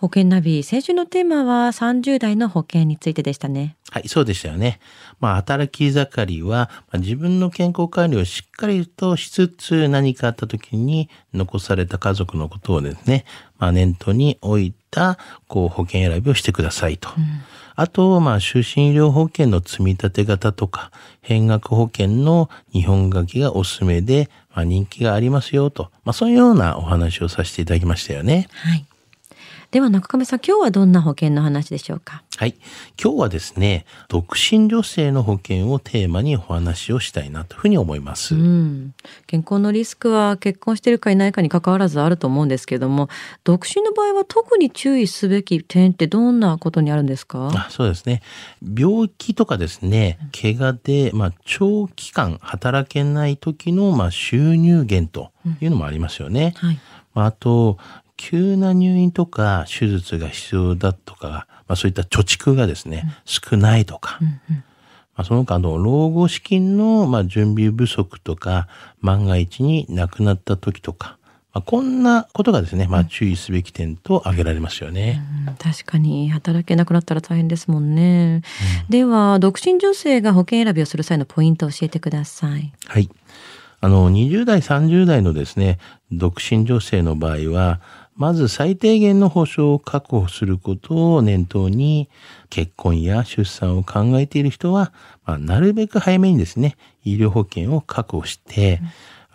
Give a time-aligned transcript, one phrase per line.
[0.00, 3.76] 保険ナビ、先週のテーマは30代の保険についてでしたね。
[3.90, 4.80] はい、そうでしたよね。
[5.20, 13.26] まあ、働き盛りは、まあ、自分の健康管理をしっかりとしつつ、何かあった時に残された家族のことをですね、
[13.58, 15.18] まあ、念頭に置いた、
[15.48, 17.10] こう、保険選びをしてくださいと。
[17.76, 25.90] あと、まあ、就寝医療保険の積み立て型とか、変額保険の日本書きがおすすめで、まあ、人気がありますよと。
[26.04, 28.48] まあ、そういうようなお話をさせていただきましたよね。
[28.64, 28.86] はい。
[29.70, 32.22] では中亀さん、今日はどんな保険の話でしょうか？
[32.36, 32.56] はい。
[33.02, 38.34] 今日はですね、独身女性の保険をテーマにお話をしたいなというふうに思います。
[38.34, 38.94] うん、
[39.26, 43.08] 健康のリスクは結婚しているかいないかに関わらずあると思うんですけども
[43.44, 47.50] 独身の場合は特に注意すべき点ってどんなことにあるんですか？
[47.54, 48.22] あそうですね。
[48.62, 56.54] 病気とかですね、怪我で、まあ、長期間働けない時の、まあ、収入源というのもありますよね。
[56.56, 56.80] はい、
[57.14, 57.78] まあ、あと、
[58.20, 64.18] 急な入院とか手術が必要だとか、まあ、そういった貯蓄がですね、少ないとか、
[65.16, 68.68] まあ、その他の老後資金のまあ準備不足とか、
[69.00, 71.16] 万が一に亡くなった時とか、
[71.54, 75.22] まあ、こんなことがですね、まあ、注意すべき点と挙げられますよね。
[75.46, 78.42] うん確かに働けなくなったら大変ですもんね、
[78.90, 82.70] では独身女性が保険選びをする際のポイントを教えてください。
[82.86, 83.08] はい。
[83.82, 85.78] あの、20代、30代のですね、
[86.12, 87.80] 独身女性の場合は、
[88.20, 92.10] まず最低限の保障を確保することを念頭に、
[92.50, 94.92] 結婚や出産を考えている人は、
[95.24, 98.78] まあ、なるべく早めにですね、医療保険を確保して、や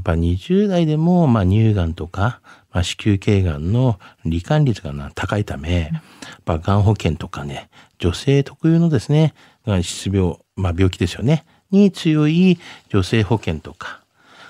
[0.00, 2.40] っぱ20代でも、まあ、乳がんとか、
[2.72, 9.32] まあ、子宮頸がんの罹患率が高いため、やっぱがん保険とかね、女性特有のですね、
[9.64, 12.58] がん失病、まあ、病気ですよね、に強い
[12.88, 14.00] 女性保険とか、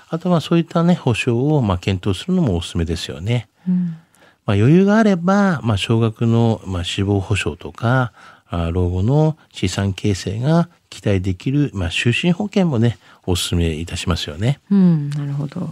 [0.09, 3.47] あとはそういったね、保証をまあ検討するのもおすすめですよね。
[3.69, 3.97] うん
[4.45, 8.11] まあ、余裕があれば、まあ、少額のまあ死亡保障とか、
[8.47, 14.59] あ老後の資産形成が期待できる、まあ、就寝保険もね、お勧めいたしますよね。
[14.69, 15.69] うん、なるほど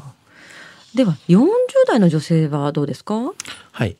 [0.96, 1.48] では40
[1.88, 3.16] 代の女性はどうですか？
[3.72, 3.96] はい。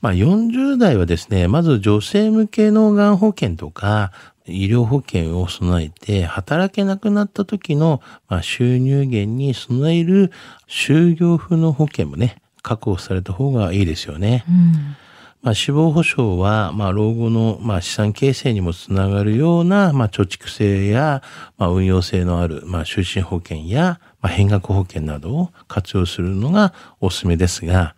[0.00, 4.10] まあ、40代はですね、まず女性向けのがん保険とか、
[4.46, 10.32] 医療保険を備えて、働けなくなった時の、まあ、収入源に備える
[10.66, 14.44] 就業不能保険もね、確保された方がいいですよね。
[14.48, 14.96] うん
[15.42, 21.22] まあ、死亡保障は、まあ、老後の、まあ、資産形成にもつながるような、まあ、貯蓄性や、
[21.56, 27.94] まあ、運用性のある、まあ、就寝保険や、まあ、変額保険などを活用するのがおすすめですが、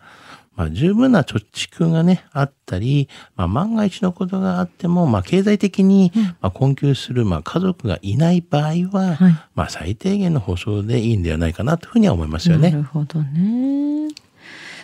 [0.55, 12.71] まあ、十分な貯蓄がね、あったり、まあ、万が一のことがあっても、まあ、経済的に、まあ、困窮する、まあ、家族がいない場合は、はいまあ、最低限の保障でいいんではないかなというふうには思いますよね。
[12.71, 14.09] なるほどね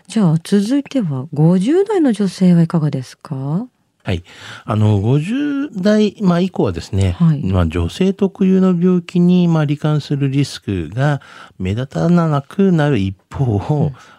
[0.10, 3.68] じゃあ続いては50代の女性はいかがですか？
[4.04, 4.24] はい。
[4.66, 7.46] あの、50代、まあ、以降はですね、はい。
[7.46, 11.22] まあ、女性特有の病気に、まあ、罹患するリスクが
[11.60, 13.60] 目立たなくなる一方、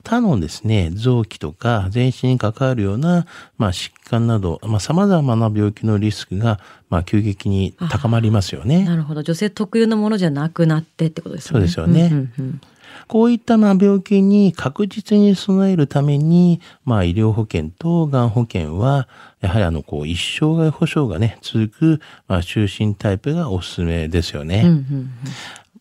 [0.05, 3.27] 他のですね、臓器とか全身に関わるような、
[3.59, 8.85] まあ、疾患など、まあ、様々な病気のリスクが、まあ、急激に高まりますよね。
[8.85, 9.25] なるほど。
[9.25, 11.51] 女性特有のものじゃなくなってってことですね。
[11.53, 12.09] そうですよね。
[12.11, 12.61] んうんうん
[13.09, 19.09] こういったまあ病気に確実に備えるために、まあ医療保険とがん保険は、
[19.41, 24.63] やはりあの、こう、一生涯保障がね、続く、まあ、就寝タイプがおすすめですよね。
[24.65, 25.11] うんうんうん。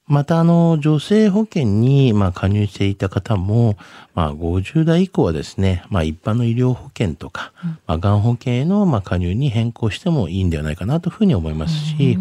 [0.07, 3.77] また、あの、女性保険に、まあ、加入していた方も、
[4.15, 7.51] まあ、50代以降はですね、まあ、一般の医療保険とか、
[7.85, 12.17] まあ、がん保険への、まあ、加入に変更してもいいんではないかなというふうに思いますし、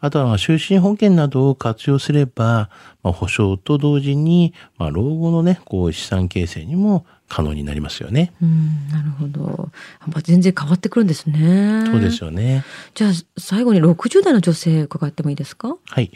[0.00, 2.70] あとは、まあ就寝保険などを活用すれば、
[3.02, 8.32] まあ、保証と同時に、まあ、老後のね、こう、資産形成にも可能になりますよね。
[8.42, 9.68] うんなるほど
[10.00, 12.64] やっぱ全然変わってくるんですねそうですよね。
[12.94, 15.76] じゃあ最後に60代の女性伺ってもいいですか？
[15.86, 16.10] はい。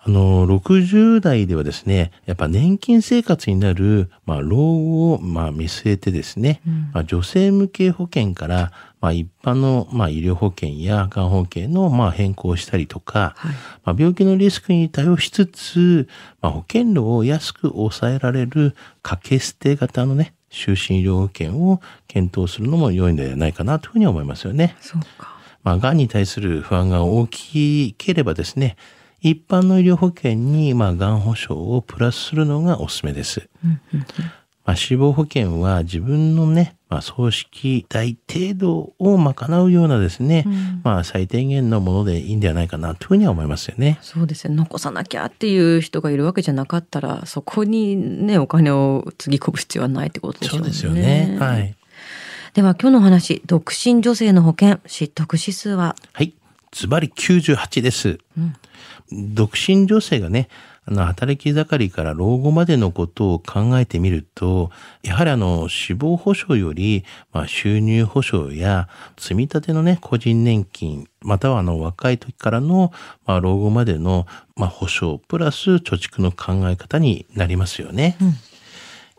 [0.00, 6.90] あの、60代ではですね、やっぱ年金生活になる、まあ、老後を、まあ、見据えてですね、うん。
[6.94, 13.52] まあ、女性向け保険から、まあ、一般の、まあ、医療保険やがん保険の、まあ、変更をしたりとか、はい。
[13.84, 16.08] まあ、病気のリスクに対応しつつ、
[16.40, 24.76] まあ、保険料を安く抑えられる掛け捨て型のね、就寝医療保険を検討するのも良いのではないかなというふうに思いますよね。
[24.80, 25.36] そうか。
[25.64, 28.76] まあ、癌に対する不安が大きければですね、
[29.20, 33.48] 一般の医療保険に、まあ、がん保障をプラスするのがおすすめです。
[34.64, 40.44] まあ、死亡保険は自分のね、まあ、葬式代程度を賄うようなですね、
[40.84, 43.98] まあ、最低限のものでいいんではないかなというふうには思いますよね。
[44.02, 50.58] そうですね残さなきゃっていう人がいるわけじゃなかったらそこにねお金をつぎ込む必要はないってことでしょね。
[50.58, 51.38] そううですよね。
[51.40, 51.74] はい。
[52.52, 55.96] では今日のお話独身女性の保険失得指数は？
[56.12, 56.34] はい。
[56.72, 58.18] ズバリ98です。
[59.12, 60.48] 独身女性がね、
[60.88, 64.70] あの、働き盛りから老後までのことを考えてみると、
[65.02, 68.88] やはりあの、死亡保障より、まあ、収入保障や、
[69.18, 72.92] 積み立てのね、個人年金、またはあの、若い時からの、
[73.26, 74.26] まあ、老後までの、
[74.56, 78.16] まあ、保障、プラス貯蓄の考え方になりますよね。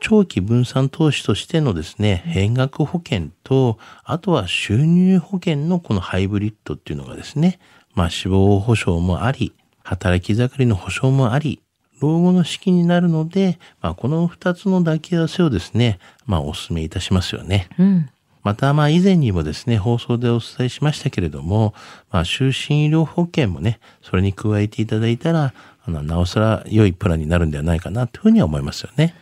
[0.02, 7.60] 長期分散投資としてのですね、変額保険と、あとは収入保険のこのハイブリッドっていうのがですね、
[8.00, 9.52] まあ死亡保障もあり、
[9.84, 11.62] 働き盛りの保障もあり、
[12.00, 17.68] 老後の資金になるので、まあこの二つの抱き合わせをですね、まあお勧めいたしますよね。
[17.78, 18.10] うん
[18.42, 21.74] また、まあ以前にもですね、放送でお伝えしましたけれども、
[22.10, 25.54] まあ終身医療保険もね、それに加えていただいたら、
[25.86, 29.14] あの、なおさら良いプランになるんではないかなというふうには思いますよね。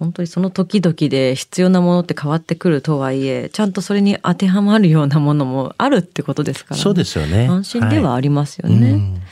[0.00, 7.46] 本当にその時々で必要なものって変わってくるとはいえちゃんとそれに当てはまるようなものもあるってことですから、ね、そうですよね。
[7.46, 8.90] 安心ではありますよいね。
[8.90, 9.22] うん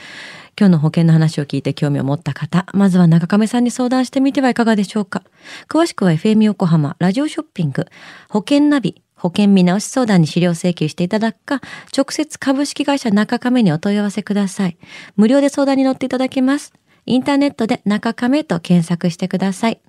[0.61, 5.23] 今日の保険の話を聞いて興味を持った方、まずは中亀さんに相談してみてはいかがでしょうか。
[5.69, 7.87] 詳しくは FM 横浜ラジオショッピング
[8.29, 11.61] 保険ナビ保険見直し相談に資料請求していただくか、
[11.97, 14.77] 直接株式会社中亀にお問い合わせください。
[15.17, 16.73] 無料で相談に乗っていただけます。
[17.07, 19.81] インターネットで中亀と検索してください。